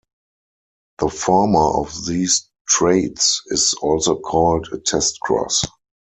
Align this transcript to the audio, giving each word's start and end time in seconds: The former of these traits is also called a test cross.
The 0.97 1.09
former 1.09 1.61
of 1.79 2.07
these 2.07 2.49
traits 2.67 3.43
is 3.49 3.75
also 3.75 4.17
called 4.17 4.69
a 4.73 4.79
test 4.79 5.19
cross. 5.19 5.63